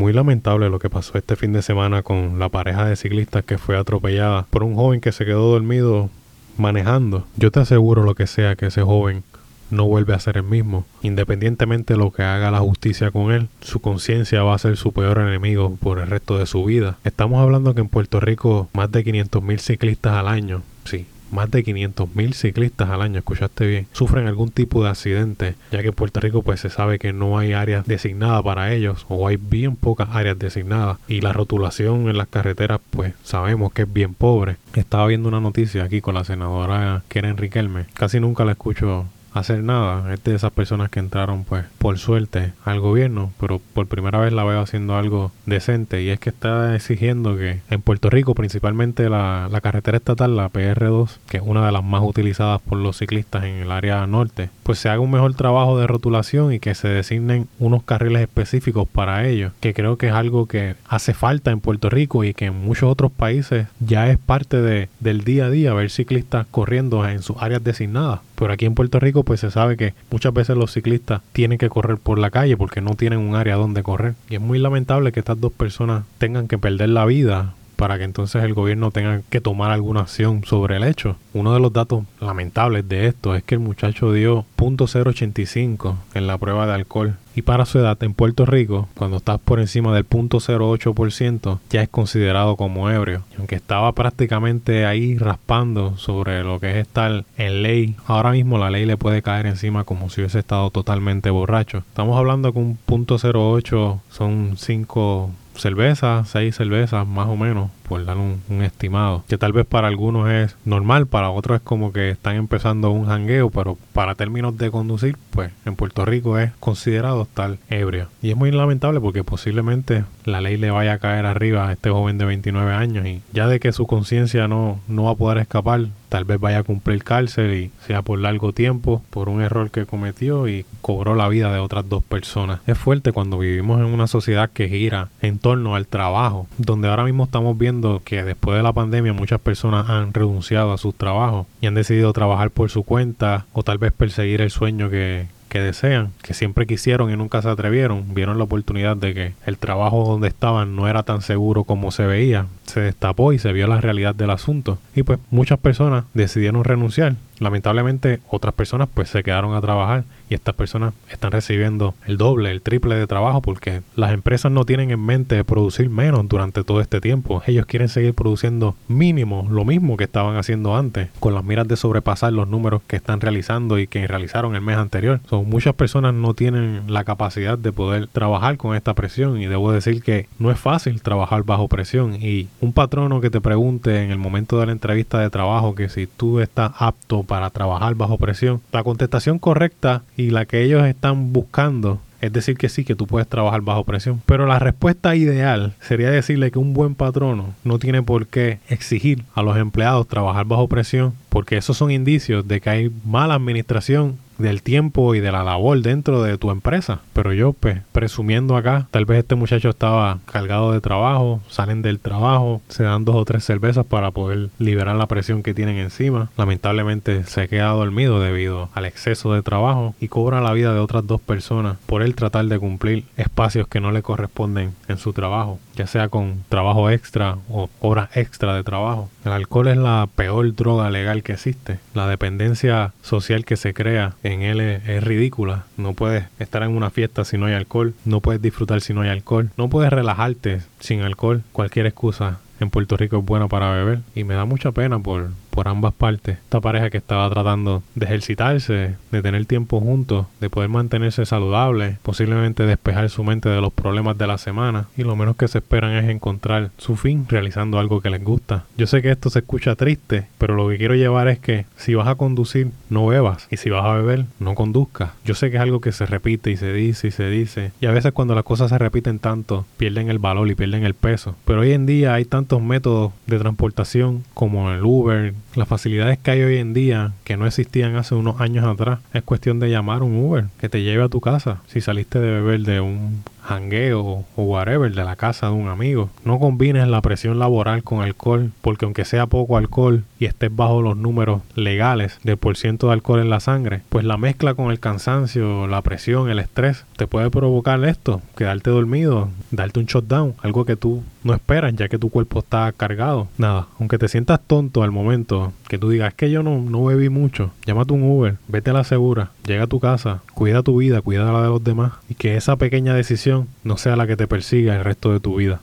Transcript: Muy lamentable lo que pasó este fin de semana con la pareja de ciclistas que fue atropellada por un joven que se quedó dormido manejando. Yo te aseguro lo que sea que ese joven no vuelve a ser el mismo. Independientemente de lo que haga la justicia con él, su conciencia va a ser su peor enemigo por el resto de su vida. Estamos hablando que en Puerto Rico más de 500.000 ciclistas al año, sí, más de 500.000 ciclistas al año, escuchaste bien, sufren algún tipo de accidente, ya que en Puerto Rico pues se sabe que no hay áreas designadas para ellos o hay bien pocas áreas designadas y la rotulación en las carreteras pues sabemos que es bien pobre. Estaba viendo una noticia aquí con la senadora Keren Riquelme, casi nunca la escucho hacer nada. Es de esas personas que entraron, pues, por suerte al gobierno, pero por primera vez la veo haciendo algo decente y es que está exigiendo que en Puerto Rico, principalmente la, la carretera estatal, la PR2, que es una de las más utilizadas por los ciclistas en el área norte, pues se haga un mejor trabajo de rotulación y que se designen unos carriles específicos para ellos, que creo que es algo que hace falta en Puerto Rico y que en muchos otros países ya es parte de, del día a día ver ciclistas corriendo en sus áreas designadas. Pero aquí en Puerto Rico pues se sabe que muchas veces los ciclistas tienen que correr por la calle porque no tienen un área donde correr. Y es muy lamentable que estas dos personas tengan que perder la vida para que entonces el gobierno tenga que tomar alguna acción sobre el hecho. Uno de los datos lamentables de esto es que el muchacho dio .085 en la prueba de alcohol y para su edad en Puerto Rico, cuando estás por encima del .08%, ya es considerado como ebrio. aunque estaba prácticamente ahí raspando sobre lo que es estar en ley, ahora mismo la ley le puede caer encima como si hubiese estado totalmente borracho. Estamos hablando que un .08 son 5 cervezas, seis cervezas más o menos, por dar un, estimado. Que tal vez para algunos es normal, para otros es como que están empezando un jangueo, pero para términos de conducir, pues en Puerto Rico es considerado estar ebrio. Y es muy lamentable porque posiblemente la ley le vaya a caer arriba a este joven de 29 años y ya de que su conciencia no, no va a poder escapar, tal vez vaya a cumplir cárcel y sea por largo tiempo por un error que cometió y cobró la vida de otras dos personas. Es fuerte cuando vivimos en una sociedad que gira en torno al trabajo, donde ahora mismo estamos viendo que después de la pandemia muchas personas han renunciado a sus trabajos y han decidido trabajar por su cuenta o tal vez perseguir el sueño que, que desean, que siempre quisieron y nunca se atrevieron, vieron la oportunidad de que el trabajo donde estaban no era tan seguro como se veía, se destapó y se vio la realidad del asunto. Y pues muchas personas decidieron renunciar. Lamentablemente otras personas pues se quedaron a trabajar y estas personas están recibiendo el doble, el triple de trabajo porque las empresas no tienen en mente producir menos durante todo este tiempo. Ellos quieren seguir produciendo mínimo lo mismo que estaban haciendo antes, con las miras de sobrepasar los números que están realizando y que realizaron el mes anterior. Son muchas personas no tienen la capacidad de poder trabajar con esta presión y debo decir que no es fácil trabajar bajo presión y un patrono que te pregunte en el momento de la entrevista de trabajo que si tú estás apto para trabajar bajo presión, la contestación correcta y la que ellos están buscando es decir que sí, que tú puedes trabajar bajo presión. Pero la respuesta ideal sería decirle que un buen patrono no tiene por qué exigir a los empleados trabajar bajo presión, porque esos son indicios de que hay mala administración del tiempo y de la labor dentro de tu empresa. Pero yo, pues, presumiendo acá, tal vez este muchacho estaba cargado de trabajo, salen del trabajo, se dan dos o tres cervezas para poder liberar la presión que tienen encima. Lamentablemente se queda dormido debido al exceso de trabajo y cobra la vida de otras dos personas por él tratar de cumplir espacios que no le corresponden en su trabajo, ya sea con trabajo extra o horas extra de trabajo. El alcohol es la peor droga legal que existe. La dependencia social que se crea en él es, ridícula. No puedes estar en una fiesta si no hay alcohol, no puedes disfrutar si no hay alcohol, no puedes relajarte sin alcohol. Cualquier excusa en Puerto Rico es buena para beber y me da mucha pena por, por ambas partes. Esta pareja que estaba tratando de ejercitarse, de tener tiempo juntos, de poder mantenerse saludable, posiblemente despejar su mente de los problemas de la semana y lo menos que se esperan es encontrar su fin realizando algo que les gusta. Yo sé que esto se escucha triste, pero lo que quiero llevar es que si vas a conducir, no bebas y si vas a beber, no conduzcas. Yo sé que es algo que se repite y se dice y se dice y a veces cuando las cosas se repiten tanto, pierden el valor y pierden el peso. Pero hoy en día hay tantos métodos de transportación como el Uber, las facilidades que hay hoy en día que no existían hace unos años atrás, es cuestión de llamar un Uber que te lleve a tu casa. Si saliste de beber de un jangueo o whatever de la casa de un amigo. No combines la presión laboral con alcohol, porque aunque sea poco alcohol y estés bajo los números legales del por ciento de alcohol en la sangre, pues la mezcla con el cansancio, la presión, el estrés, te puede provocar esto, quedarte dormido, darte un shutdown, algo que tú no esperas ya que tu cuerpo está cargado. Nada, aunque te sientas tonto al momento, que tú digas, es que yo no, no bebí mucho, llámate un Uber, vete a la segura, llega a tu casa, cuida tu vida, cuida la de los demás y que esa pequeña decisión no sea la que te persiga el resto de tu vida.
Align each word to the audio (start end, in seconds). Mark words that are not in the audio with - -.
Muy 0.00 0.14
lamentable 0.14 0.70
lo 0.70 0.78
que 0.78 0.88
pasó 0.88 1.18
este 1.18 1.36
fin 1.36 1.52
de 1.52 1.60
semana 1.60 2.02
con 2.02 2.38
la 2.38 2.48
pareja 2.48 2.86
de 2.86 2.96
ciclistas 2.96 3.44
que 3.44 3.58
fue 3.58 3.76
atropellada 3.76 4.46
por 4.48 4.62
un 4.62 4.74
joven 4.74 5.02
que 5.02 5.12
se 5.12 5.26
quedó 5.26 5.52
dormido 5.52 6.08
manejando. 6.56 7.26
Yo 7.36 7.50
te 7.50 7.60
aseguro 7.60 8.02
lo 8.02 8.14
que 8.14 8.26
sea 8.26 8.56
que 8.56 8.68
ese 8.68 8.80
joven 8.80 9.24
no 9.70 9.84
vuelve 9.84 10.14
a 10.14 10.18
ser 10.18 10.38
el 10.38 10.44
mismo. 10.44 10.86
Independientemente 11.02 11.92
de 11.92 11.98
lo 11.98 12.12
que 12.12 12.22
haga 12.22 12.50
la 12.50 12.60
justicia 12.60 13.10
con 13.10 13.30
él, 13.30 13.50
su 13.60 13.80
conciencia 13.80 14.42
va 14.42 14.54
a 14.54 14.58
ser 14.58 14.78
su 14.78 14.92
peor 14.92 15.18
enemigo 15.18 15.76
por 15.78 15.98
el 15.98 16.06
resto 16.06 16.38
de 16.38 16.46
su 16.46 16.64
vida. 16.64 16.96
Estamos 17.04 17.42
hablando 17.42 17.74
que 17.74 17.82
en 17.82 17.88
Puerto 17.88 18.20
Rico 18.20 18.70
más 18.72 18.90
de 18.90 19.04
500.000 19.04 19.58
ciclistas 19.58 20.14
al 20.14 20.28
año, 20.28 20.62
sí, 20.84 21.04
más 21.30 21.50
de 21.50 21.64
500.000 21.64 22.32
ciclistas 22.32 22.90
al 22.90 23.02
año, 23.02 23.18
escuchaste 23.18 23.66
bien, 23.66 23.86
sufren 23.92 24.26
algún 24.26 24.50
tipo 24.50 24.82
de 24.82 24.90
accidente, 24.90 25.54
ya 25.72 25.82
que 25.82 25.88
en 25.88 25.94
Puerto 25.94 26.20
Rico 26.20 26.42
pues 26.42 26.60
se 26.60 26.70
sabe 26.70 26.98
que 26.98 27.12
no 27.12 27.38
hay 27.38 27.52
áreas 27.52 27.86
designadas 27.86 28.42
para 28.42 28.72
ellos 28.72 29.06
o 29.08 29.28
hay 29.28 29.36
bien 29.36 29.76
pocas 29.76 30.08
áreas 30.12 30.38
designadas 30.38 30.98
y 31.08 31.20
la 31.20 31.32
rotulación 31.32 32.08
en 32.08 32.16
las 32.16 32.28
carreteras 32.28 32.80
pues 32.90 33.14
sabemos 33.22 33.72
que 33.72 33.82
es 33.82 33.92
bien 33.92 34.14
pobre. 34.14 34.56
Estaba 34.74 35.06
viendo 35.06 35.28
una 35.28 35.40
noticia 35.40 35.84
aquí 35.84 36.00
con 36.00 36.14
la 36.14 36.24
senadora 36.24 37.02
Keren 37.08 37.36
Riquelme, 37.36 37.86
casi 37.94 38.20
nunca 38.20 38.44
la 38.44 38.52
escucho 38.52 39.06
hacer 39.32 39.62
nada. 39.62 40.12
Es 40.12 40.22
de 40.24 40.34
esas 40.34 40.52
personas 40.52 40.90
que 40.90 41.00
entraron, 41.00 41.44
pues, 41.44 41.64
por 41.78 41.98
suerte 41.98 42.52
al 42.64 42.80
gobierno, 42.80 43.32
pero 43.40 43.60
por 43.74 43.86
primera 43.86 44.18
vez 44.18 44.32
la 44.32 44.44
veo 44.44 44.60
haciendo 44.60 44.96
algo 44.96 45.32
decente 45.46 46.02
y 46.02 46.10
es 46.10 46.18
que 46.18 46.30
está 46.30 46.74
exigiendo 46.74 47.36
que 47.36 47.60
en 47.70 47.82
Puerto 47.82 48.10
Rico, 48.10 48.34
principalmente 48.34 49.08
la, 49.08 49.48
la 49.50 49.60
carretera 49.60 49.96
estatal, 49.96 50.36
la 50.36 50.50
PR2, 50.50 51.18
que 51.28 51.38
es 51.38 51.42
una 51.44 51.64
de 51.66 51.72
las 51.72 51.84
más 51.84 52.02
utilizadas 52.02 52.60
por 52.60 52.78
los 52.78 52.98
ciclistas 52.98 53.44
en 53.44 53.56
el 53.56 53.70
área 53.70 54.06
norte, 54.06 54.50
pues 54.62 54.78
se 54.78 54.88
haga 54.88 55.00
un 55.00 55.10
mejor 55.10 55.34
trabajo 55.34 55.78
de 55.78 55.86
rotulación 55.86 56.52
y 56.52 56.60
que 56.60 56.74
se 56.74 56.88
designen 56.88 57.48
unos 57.58 57.82
carriles 57.82 58.22
específicos 58.22 58.88
para 58.88 59.26
ellos, 59.26 59.52
que 59.60 59.74
creo 59.74 59.96
que 59.96 60.08
es 60.08 60.12
algo 60.12 60.46
que 60.46 60.76
hace 60.88 61.14
falta 61.14 61.50
en 61.50 61.60
Puerto 61.60 61.90
Rico 61.90 62.24
y 62.24 62.34
que 62.34 62.46
en 62.46 62.64
muchos 62.64 62.90
otros 62.90 63.12
países 63.12 63.66
ya 63.80 64.10
es 64.10 64.18
parte 64.18 64.60
de, 64.60 64.88
del 65.00 65.24
día 65.24 65.46
a 65.46 65.50
día 65.50 65.74
ver 65.74 65.90
ciclistas 65.90 66.46
corriendo 66.50 67.06
en 67.08 67.22
sus 67.22 67.36
áreas 67.40 67.62
designadas. 67.62 68.20
Pero 68.40 68.54
aquí 68.54 68.64
en 68.64 68.74
Puerto 68.74 68.98
Rico 68.98 69.22
pues 69.22 69.40
se 69.40 69.50
sabe 69.50 69.76
que 69.76 69.92
muchas 70.10 70.32
veces 70.32 70.56
los 70.56 70.72
ciclistas 70.72 71.20
tienen 71.32 71.58
que 71.58 71.68
correr 71.68 71.98
por 71.98 72.18
la 72.18 72.30
calle 72.30 72.56
porque 72.56 72.80
no 72.80 72.94
tienen 72.94 73.18
un 73.18 73.36
área 73.36 73.56
donde 73.56 73.82
correr. 73.82 74.14
Y 74.30 74.36
es 74.36 74.40
muy 74.40 74.58
lamentable 74.58 75.12
que 75.12 75.20
estas 75.20 75.38
dos 75.38 75.52
personas 75.52 76.04
tengan 76.16 76.48
que 76.48 76.56
perder 76.56 76.88
la 76.88 77.04
vida 77.04 77.52
para 77.76 77.98
que 77.98 78.04
entonces 78.04 78.42
el 78.42 78.54
gobierno 78.54 78.92
tenga 78.92 79.20
que 79.28 79.42
tomar 79.42 79.70
alguna 79.70 80.00
acción 80.00 80.42
sobre 80.44 80.76
el 80.76 80.84
hecho. 80.84 81.16
Uno 81.34 81.52
de 81.52 81.60
los 81.60 81.72
datos 81.72 82.04
lamentables 82.18 82.88
de 82.88 83.08
esto 83.08 83.34
es 83.34 83.42
que 83.42 83.56
el 83.56 83.60
muchacho 83.60 84.10
dio 84.12 84.46
.085 84.56 85.96
en 86.14 86.26
la 86.26 86.38
prueba 86.38 86.66
de 86.66 86.72
alcohol 86.72 87.16
y 87.40 87.42
para 87.42 87.64
su 87.64 87.78
edad 87.78 87.96
en 88.02 88.12
Puerto 88.12 88.44
Rico, 88.44 88.86
cuando 88.94 89.16
estás 89.16 89.40
por 89.40 89.60
encima 89.60 89.94
del 89.94 90.06
.08%, 90.06 91.58
ya 91.70 91.82
es 91.82 91.88
considerado 91.88 92.56
como 92.56 92.90
ebrio. 92.90 93.22
aunque 93.38 93.54
estaba 93.54 93.92
prácticamente 93.92 94.84
ahí 94.84 95.16
raspando 95.16 95.96
sobre 95.96 96.44
lo 96.44 96.60
que 96.60 96.72
es 96.72 96.76
estar 96.76 97.24
en 97.38 97.62
ley, 97.62 97.96
ahora 98.06 98.32
mismo 98.32 98.58
la 98.58 98.68
ley 98.68 98.84
le 98.84 98.98
puede 98.98 99.22
caer 99.22 99.46
encima 99.46 99.84
como 99.84 100.10
si 100.10 100.20
hubiese 100.20 100.38
estado 100.38 100.68
totalmente 100.70 101.30
borracho. 101.30 101.78
Estamos 101.78 102.18
hablando 102.18 102.52
que 102.52 102.58
un 102.58 102.78
.08 102.86 104.00
son 104.10 104.54
5 104.58 105.30
cervezas, 105.60 106.28
seis 106.28 106.56
cervezas 106.56 107.06
más 107.06 107.28
o 107.28 107.36
menos, 107.36 107.70
por 107.88 108.04
dar 108.04 108.16
un, 108.16 108.40
estimado. 108.62 109.24
Que 109.28 109.38
tal 109.38 109.52
vez 109.52 109.66
para 109.66 109.88
algunos 109.88 110.30
es 110.30 110.56
normal, 110.64 111.06
para 111.06 111.30
otros 111.30 111.56
es 111.56 111.62
como 111.62 111.92
que 111.92 112.10
están 112.10 112.36
empezando 112.36 112.90
un 112.90 113.06
jangueo, 113.06 113.50
pero 113.50 113.78
para 113.92 114.14
términos 114.14 114.56
de 114.58 114.70
conducir, 114.70 115.16
pues 115.30 115.50
en 115.64 115.76
Puerto 115.76 116.04
Rico 116.04 116.38
es 116.38 116.52
considerado 116.60 117.22
estar 117.22 117.56
ebrio. 117.68 118.08
Y 118.22 118.30
es 118.30 118.36
muy 118.36 118.50
lamentable 118.50 119.00
porque 119.00 119.24
posiblemente 119.24 120.04
la 120.24 120.40
ley 120.40 120.56
le 120.56 120.70
vaya 120.70 120.94
a 120.94 120.98
caer 120.98 121.26
arriba 121.26 121.68
a 121.68 121.72
este 121.72 121.90
joven 121.90 122.18
de 122.18 122.24
29 122.26 122.72
años 122.72 123.06
y 123.06 123.22
ya 123.32 123.46
de 123.46 123.60
que 123.60 123.72
su 123.72 123.86
conciencia 123.86 124.48
no, 124.48 124.80
no 124.88 125.04
va 125.04 125.12
a 125.12 125.16
poder 125.16 125.38
escapar, 125.38 125.86
tal 126.10 126.24
vez 126.24 126.38
vaya 126.38 126.58
a 126.58 126.62
cumplir 126.62 127.02
cárcel 127.02 127.54
y 127.54 127.70
sea 127.86 128.02
por 128.02 128.18
largo 128.18 128.52
tiempo 128.52 129.02
por 129.08 129.30
un 129.30 129.40
error 129.40 129.70
que 129.70 129.86
cometió 129.86 130.48
y 130.48 130.66
cobró 130.82 131.14
la 131.14 131.28
vida 131.28 131.52
de 131.52 131.60
otras 131.60 131.88
dos 131.88 132.02
personas. 132.02 132.60
Es 132.66 132.76
fuerte 132.76 133.12
cuando 133.12 133.38
vivimos 133.38 133.80
en 133.80 133.86
una 133.86 134.06
sociedad 134.06 134.50
que 134.50 134.68
gira 134.68 135.08
en 135.22 135.38
torno 135.38 135.76
al 135.76 135.86
trabajo, 135.86 136.48
donde 136.58 136.88
ahora 136.88 137.04
mismo 137.04 137.24
estamos 137.24 137.56
viendo 137.56 138.02
que 138.04 138.22
después 138.24 138.56
de 138.56 138.62
la 138.62 138.72
pandemia 138.72 139.12
muchas 139.12 139.40
personas 139.40 139.88
han 139.88 140.12
renunciado 140.12 140.72
a 140.72 140.78
sus 140.78 140.94
trabajos 140.94 141.46
y 141.60 141.66
han 141.66 141.74
decidido 141.74 142.12
trabajar 142.12 142.50
por 142.50 142.70
su 142.70 142.82
cuenta 142.82 143.46
o 143.52 143.62
tal 143.62 143.78
vez 143.78 143.92
perseguir 143.92 144.40
el 144.40 144.50
sueño 144.50 144.90
que, 144.90 145.28
que 145.50 145.60
desean, 145.60 146.12
que 146.22 146.32
siempre 146.32 146.66
quisieron 146.66 147.10
y 147.10 147.16
nunca 147.16 147.42
se 147.42 147.50
atrevieron, 147.50 148.14
vieron 148.14 148.38
la 148.38 148.44
oportunidad 148.44 148.96
de 148.96 149.12
que 149.12 149.32
el 149.44 149.58
trabajo 149.58 150.06
donde 150.06 150.28
estaban 150.28 150.76
no 150.76 150.88
era 150.88 151.02
tan 151.02 151.20
seguro 151.20 151.64
como 151.64 151.90
se 151.90 152.06
veía, 152.06 152.46
se 152.64 152.80
destapó 152.80 153.34
y 153.34 153.38
se 153.38 153.52
vio 153.52 153.66
la 153.66 153.80
realidad 153.80 154.14
del 154.14 154.30
asunto. 154.30 154.78
Y 154.94 155.02
pues 155.02 155.18
muchas 155.30 155.58
personas 155.58 156.04
decidieron 156.14 156.64
renunciar. 156.64 157.16
Lamentablemente 157.40 158.20
otras 158.28 158.54
personas 158.54 158.88
pues 158.92 159.08
se 159.08 159.22
quedaron 159.22 159.54
a 159.54 159.60
trabajar 159.60 160.04
y 160.28 160.34
estas 160.34 160.54
personas 160.54 160.94
están 161.10 161.32
recibiendo 161.32 161.94
el 162.06 162.16
doble, 162.16 162.50
el 162.52 162.62
triple 162.62 162.94
de 162.94 163.06
trabajo 163.06 163.42
porque 163.42 163.82
las 163.96 164.12
empresas 164.12 164.52
no 164.52 164.64
tienen 164.64 164.90
en 164.90 165.00
mente 165.00 165.42
producir 165.44 165.90
menos 165.90 166.28
durante 166.28 166.62
todo 166.62 166.80
este 166.80 167.00
tiempo. 167.00 167.42
Ellos 167.46 167.66
quieren 167.66 167.88
seguir 167.88 168.14
produciendo 168.14 168.76
mínimo 168.86 169.48
lo 169.50 169.64
mismo 169.64 169.96
que 169.96 170.04
estaban 170.04 170.36
haciendo 170.36 170.76
antes, 170.76 171.08
con 171.18 171.34
las 171.34 171.42
miras 171.42 171.66
de 171.66 171.76
sobrepasar 171.76 172.32
los 172.32 172.46
números 172.46 172.82
que 172.86 172.96
están 172.96 173.20
realizando 173.20 173.78
y 173.78 173.86
que 173.86 174.06
realizaron 174.06 174.54
el 174.54 174.60
mes 174.60 174.76
anterior. 174.76 175.20
Son 175.28 175.48
muchas 175.48 175.74
personas 175.74 176.14
no 176.14 176.34
tienen 176.34 176.82
la 176.92 177.04
capacidad 177.04 177.58
de 177.58 177.72
poder 177.72 178.06
trabajar 178.06 178.56
con 178.56 178.76
esta 178.76 178.94
presión 178.94 179.40
y 179.40 179.46
debo 179.46 179.72
decir 179.72 180.02
que 180.02 180.28
no 180.38 180.50
es 180.50 180.58
fácil 180.58 181.02
trabajar 181.02 181.42
bajo 181.42 181.68
presión 181.68 182.14
y 182.14 182.48
un 182.60 182.72
patrono 182.72 183.20
que 183.20 183.30
te 183.30 183.40
pregunte 183.40 184.02
en 184.02 184.10
el 184.10 184.18
momento 184.18 184.60
de 184.60 184.66
la 184.66 184.72
entrevista 184.72 185.18
de 185.18 185.30
trabajo 185.30 185.74
que 185.74 185.88
si 185.88 186.06
tú 186.06 186.40
estás 186.40 186.72
apto 186.78 187.22
para 187.30 187.50
trabajar 187.50 187.94
bajo 187.94 188.18
presión, 188.18 188.60
la 188.72 188.82
contestación 188.82 189.38
correcta 189.38 190.02
y 190.16 190.30
la 190.30 190.46
que 190.46 190.64
ellos 190.64 190.84
están 190.84 191.32
buscando 191.32 192.00
es 192.20 192.32
decir 192.32 192.58
que 192.58 192.68
sí, 192.68 192.84
que 192.84 192.96
tú 192.96 193.06
puedes 193.06 193.28
trabajar 193.28 193.60
bajo 193.60 193.84
presión. 193.84 194.20
Pero 194.26 194.46
la 194.46 194.58
respuesta 194.58 195.14
ideal 195.14 195.74
sería 195.80 196.10
decirle 196.10 196.50
que 196.50 196.58
un 196.58 196.74
buen 196.74 196.96
patrono 196.96 197.54
no 197.62 197.78
tiene 197.78 198.02
por 198.02 198.26
qué 198.26 198.58
exigir 198.68 199.22
a 199.32 199.42
los 199.42 199.56
empleados 199.56 200.08
trabajar 200.08 200.44
bajo 200.44 200.66
presión, 200.66 201.14
porque 201.28 201.56
esos 201.56 201.76
son 201.76 201.92
indicios 201.92 202.48
de 202.48 202.60
que 202.60 202.68
hay 202.68 202.90
mala 203.04 203.34
administración 203.34 204.18
del 204.40 204.62
tiempo 204.62 205.14
y 205.14 205.20
de 205.20 205.32
la 205.32 205.44
labor 205.44 205.80
dentro 205.82 206.22
de 206.22 206.38
tu 206.38 206.50
empresa. 206.50 207.00
Pero 207.12 207.32
yo, 207.32 207.52
pues, 207.52 207.80
presumiendo 207.92 208.56
acá, 208.56 208.88
tal 208.90 209.04
vez 209.04 209.18
este 209.18 209.34
muchacho 209.34 209.70
estaba 209.70 210.18
cargado 210.26 210.72
de 210.72 210.80
trabajo, 210.80 211.40
salen 211.48 211.82
del 211.82 212.00
trabajo, 212.00 212.60
se 212.68 212.82
dan 212.82 213.04
dos 213.04 213.16
o 213.16 213.24
tres 213.24 213.44
cervezas 213.44 213.86
para 213.86 214.10
poder 214.10 214.50
liberar 214.58 214.96
la 214.96 215.06
presión 215.06 215.42
que 215.42 215.54
tienen 215.54 215.76
encima. 215.76 216.30
Lamentablemente 216.36 217.24
se 217.24 217.48
queda 217.48 217.68
dormido 217.68 218.20
debido 218.20 218.68
al 218.74 218.84
exceso 218.84 219.32
de 219.32 219.42
trabajo 219.42 219.94
y 220.00 220.08
cobra 220.08 220.40
la 220.40 220.52
vida 220.52 220.72
de 220.74 220.80
otras 220.80 221.06
dos 221.06 221.20
personas 221.20 221.76
por 221.86 222.02
él 222.02 222.14
tratar 222.14 222.46
de 222.46 222.58
cumplir 222.58 223.04
espacios 223.16 223.68
que 223.68 223.80
no 223.80 223.92
le 223.92 224.02
corresponden 224.02 224.74
en 224.88 224.98
su 224.98 225.12
trabajo, 225.12 225.58
ya 225.74 225.86
sea 225.86 226.08
con 226.08 226.44
trabajo 226.48 226.90
extra 226.90 227.36
o 227.48 227.68
horas 227.80 228.10
extra 228.16 228.54
de 228.54 228.64
trabajo. 228.64 229.08
El 229.24 229.32
alcohol 229.32 229.68
es 229.68 229.76
la 229.76 230.08
peor 230.14 230.54
droga 230.54 230.90
legal 230.90 231.22
que 231.22 231.32
existe. 231.32 231.78
La 231.94 232.08
dependencia 232.08 232.92
social 233.02 233.44
que 233.44 233.56
se 233.56 233.74
crea 233.74 234.14
en 234.30 234.42
él 234.42 234.60
es, 234.60 235.04
ridícula. 235.04 235.64
No 235.76 235.92
puedes 235.92 236.24
estar 236.38 236.62
en 236.62 236.76
una 236.76 236.90
fiesta 236.90 237.24
si 237.24 237.38
no 237.38 237.46
hay 237.46 237.54
alcohol, 237.54 237.94
no 238.04 238.20
puedes 238.20 238.40
disfrutar 238.40 238.80
si 238.80 238.94
no 238.94 239.02
hay 239.02 239.10
alcohol, 239.10 239.50
no 239.56 239.68
puedes 239.68 239.92
relajarte 239.92 240.60
sin 240.80 241.00
alcohol. 241.02 241.42
Cualquier 241.52 241.86
excusa 241.86 242.40
en 242.60 242.70
Puerto 242.70 242.96
Rico 242.96 243.18
es 243.18 243.24
buena 243.24 243.48
para 243.48 243.72
beber 243.72 244.00
y 244.14 244.24
me 244.24 244.34
da 244.34 244.44
mucha 244.44 244.72
pena 244.72 244.98
por, 244.98 245.30
por 245.50 245.68
ambas 245.68 245.92
partes. 245.94 246.38
Esta 246.38 246.60
pareja 246.60 246.90
que 246.90 246.98
estaba 246.98 247.28
tratando 247.30 247.82
de 247.94 248.06
ejercitarse, 248.06 248.94
de 249.10 249.22
tener 249.22 249.44
tiempo 249.46 249.80
juntos, 249.80 250.26
de 250.40 250.50
poder 250.50 250.68
mantenerse 250.68 251.26
saludable, 251.26 251.98
posiblemente 252.02 252.64
despejar 252.64 253.10
su 253.10 253.24
mente 253.24 253.48
de 253.48 253.60
los 253.60 253.72
problemas 253.72 254.16
de 254.16 254.26
la 254.26 254.38
semana 254.38 254.86
y 254.96 255.02
lo 255.02 255.16
menos 255.16 255.36
que 255.36 255.48
se 255.48 255.58
esperan 255.58 255.92
es 255.92 256.08
encontrar 256.08 256.70
su 256.78 256.96
fin 256.96 257.26
realizando 257.28 257.78
algo 257.78 258.00
que 258.00 258.10
les 258.10 258.22
gusta. 258.22 258.64
Yo 258.76 258.86
sé 258.86 259.02
que 259.02 259.10
esto 259.10 259.30
se 259.30 259.40
escucha 259.40 259.76
triste, 259.76 260.26
pero 260.38 260.54
lo 260.54 260.68
que 260.68 260.78
quiero 260.78 260.94
llevar 260.94 261.28
es 261.28 261.38
que 261.38 261.66
si 261.76 261.94
vas 261.94 262.08
a 262.08 262.14
conducir, 262.14 262.70
no 262.88 263.06
bebas 263.06 263.48
y 263.50 263.56
si 263.56 263.70
vas 263.70 263.84
a 263.84 263.94
beber, 263.94 264.26
no 264.38 264.54
conduzcas. 264.54 265.10
Yo 265.24 265.34
sé 265.34 265.50
que 265.50 265.56
es 265.56 265.62
algo 265.62 265.80
que 265.80 265.92
se 265.92 266.06
repite 266.06 266.50
y 266.50 266.56
se 266.56 266.72
dice 266.72 267.08
y 267.08 267.10
se 267.10 267.28
dice 267.28 267.72
y 267.80 267.86
a 267.86 267.92
veces 267.92 268.12
cuando 268.12 268.34
las 268.34 268.44
cosas 268.44 268.70
se 268.70 268.78
repiten 268.78 269.18
tanto, 269.18 269.66
pierden 269.76 270.10
el 270.10 270.18
valor 270.18 270.48
y 270.48 270.54
pierden 270.54 270.84
el 270.84 270.94
peso. 270.94 271.34
Pero 271.44 271.60
hoy 271.60 271.72
en 271.72 271.86
día 271.86 272.14
hay 272.14 272.24
tantos 272.24 272.62
métodos 272.62 273.12
de 273.26 273.38
transportación 273.38 274.24
como 274.34 274.70
el 274.72 274.84
Uber, 274.84 275.34
las 275.54 275.68
facilidades 275.68 276.18
que 276.18 276.30
hay 276.30 276.42
hoy 276.42 276.58
en 276.58 276.74
día 276.74 277.12
que 277.24 277.36
no 277.36 277.46
existían 277.46 277.96
hace 277.96 278.14
unos 278.14 278.40
años 278.40 278.64
atrás, 278.64 279.00
es 279.12 279.22
cuestión 279.22 279.60
de 279.60 279.70
llamar 279.70 280.02
un 280.02 280.16
Uber 280.16 280.46
que 280.58 280.68
te 280.68 280.82
lleve 280.82 281.02
a 281.02 281.08
tu 281.08 281.20
casa. 281.20 281.62
Si 281.66 281.80
saliste 281.80 282.18
de 282.18 282.30
beber 282.30 282.60
de 282.62 282.80
un 282.80 283.22
jangueo 283.42 284.24
o 284.36 284.42
whatever 284.42 284.92
de 284.92 285.04
la 285.04 285.16
casa 285.16 285.46
de 285.46 285.52
un 285.52 285.68
amigo. 285.68 286.10
No 286.24 286.38
combines 286.38 286.88
la 286.88 287.02
presión 287.02 287.38
laboral 287.38 287.82
con 287.82 288.02
alcohol, 288.02 288.52
porque 288.60 288.84
aunque 288.84 289.04
sea 289.04 289.26
poco 289.26 289.56
alcohol 289.56 290.04
y 290.18 290.26
estés 290.26 290.54
bajo 290.54 290.82
los 290.82 290.96
números 290.96 291.42
legales 291.54 292.18
del 292.22 292.36
por 292.36 292.56
ciento 292.56 292.88
de 292.88 292.94
alcohol 292.94 293.20
en 293.20 293.30
la 293.30 293.40
sangre, 293.40 293.82
pues 293.88 294.04
la 294.04 294.16
mezcla 294.16 294.54
con 294.54 294.70
el 294.70 294.80
cansancio, 294.80 295.66
la 295.66 295.82
presión, 295.82 296.30
el 296.30 296.38
estrés, 296.38 296.84
te 296.96 297.06
puede 297.06 297.30
provocar 297.30 297.82
esto, 297.84 298.22
quedarte 298.36 298.70
dormido, 298.70 299.28
darte 299.50 299.80
un 299.80 299.86
shutdown, 299.86 300.34
algo 300.42 300.64
que 300.64 300.76
tú 300.76 301.02
no 301.22 301.34
esperas 301.34 301.74
ya 301.74 301.88
que 301.88 301.98
tu 301.98 302.10
cuerpo 302.10 302.40
está 302.40 302.72
cargado. 302.72 303.28
Nada, 303.38 303.68
aunque 303.78 303.98
te 303.98 304.08
sientas 304.08 304.40
tonto 304.46 304.82
al 304.82 304.90
momento, 304.90 305.52
que 305.68 305.78
tú 305.78 305.90
digas, 305.90 306.08
es 306.10 306.14
que 306.14 306.30
yo 306.30 306.42
no, 306.42 306.58
no 306.58 306.84
bebí 306.84 307.08
mucho, 307.08 307.52
llámate 307.66 307.92
un 307.92 308.02
Uber, 308.02 308.36
vete 308.48 308.70
a 308.70 308.74
la 308.74 308.84
segura, 308.84 309.30
llega 309.50 309.64
a 309.64 309.66
tu 309.66 309.80
casa, 309.80 310.22
cuida 310.34 310.62
tu 310.62 310.78
vida, 310.78 311.02
cuida 311.02 311.32
la 311.32 311.42
de 311.42 311.48
los 311.48 311.62
demás 311.62 311.92
y 312.08 312.14
que 312.14 312.36
esa 312.36 312.56
pequeña 312.56 312.94
decisión 312.94 313.48
no 313.64 313.76
sea 313.76 313.96
la 313.96 314.06
que 314.06 314.16
te 314.16 314.26
persiga 314.26 314.76
el 314.76 314.84
resto 314.84 315.12
de 315.12 315.20
tu 315.20 315.36
vida. 315.36 315.60